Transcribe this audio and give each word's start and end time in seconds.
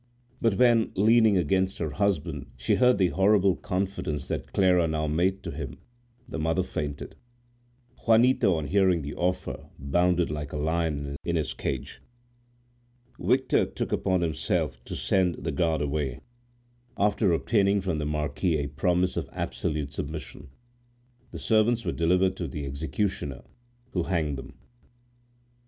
But 0.41 0.55
when, 0.55 0.91
leaning 0.95 1.37
against 1.37 1.77
her 1.77 1.91
husband, 1.91 2.47
she 2.57 2.73
heard 2.73 2.97
the 2.97 3.09
horrible 3.09 3.55
confidence 3.55 4.27
that 4.29 4.51
Clara 4.51 4.87
now 4.87 5.05
made 5.05 5.43
to 5.43 5.51
him, 5.51 5.77
the 6.27 6.39
mother 6.39 6.63
fainted. 6.63 7.15
Juanito, 8.07 8.55
on 8.55 8.65
hearing 8.65 9.03
the 9.03 9.13
offer, 9.13 9.69
bounded 9.77 10.31
like 10.31 10.53
a 10.53 10.57
lion 10.57 11.17
in 11.23 11.35
his 11.35 11.53
cage. 11.53 12.01
Victor 13.19 13.63
took 13.67 13.91
upon 13.91 14.21
himself 14.21 14.83
to 14.85 14.95
send 14.95 15.35
the 15.35 15.51
guard 15.51 15.83
away, 15.83 16.19
after 16.97 17.31
obtaining 17.31 17.79
from 17.79 17.99
the 17.99 18.05
marquis 18.07 18.57
a 18.57 18.65
promise 18.69 19.15
of 19.17 19.29
absolute 19.31 19.93
submission. 19.93 20.47
The 21.29 21.37
servants 21.37 21.85
were 21.85 21.91
delivered 21.91 22.35
to 22.37 22.47
the 22.47 22.65
executioner, 22.65 23.43
who 23.91 24.01
hanged 24.01 24.39
them. 24.39 24.55